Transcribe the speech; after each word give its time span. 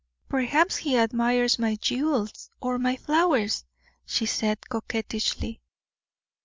"Perhaps 0.27 0.77
he 0.77 0.97
admires 0.97 1.59
my 1.59 1.75
jewels 1.75 2.49
or 2.59 2.79
my 2.79 2.95
flowers," 2.95 3.65
she 4.03 4.25
said, 4.25 4.67
coquettishly. 4.67 5.61